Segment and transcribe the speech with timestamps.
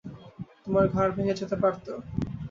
[0.63, 1.85] তোমার ঘাড় ভেঙে যেতে পারত।